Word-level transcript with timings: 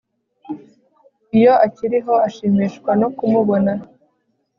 iyo 1.37 1.53
akiriho, 1.65 2.13
ashimishwa 2.27 2.91
no 3.01 3.07
kumubona 3.17 3.71